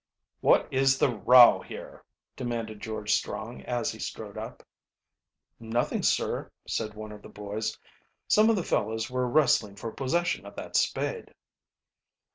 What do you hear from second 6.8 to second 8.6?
one of the boy. "Some of